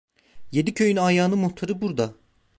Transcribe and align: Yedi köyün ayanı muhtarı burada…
Yedi 0.51 0.73
köyün 0.73 0.95
ayanı 0.97 1.37
muhtarı 1.37 1.81
burada… 1.81 2.13